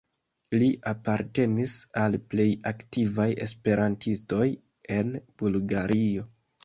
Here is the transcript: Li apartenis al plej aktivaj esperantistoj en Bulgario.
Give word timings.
Li 0.61 0.67
apartenis 0.91 1.75
al 2.03 2.17
plej 2.33 2.47
aktivaj 2.71 3.29
esperantistoj 3.47 4.49
en 4.97 5.13
Bulgario. 5.43 6.27